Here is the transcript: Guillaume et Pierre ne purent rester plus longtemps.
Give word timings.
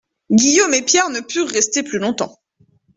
Guillaume 0.31 0.73
et 0.73 0.81
Pierre 0.81 1.11
ne 1.11 1.19
purent 1.19 1.51
rester 1.51 1.83
plus 1.83 1.99
longtemps. 1.99 2.39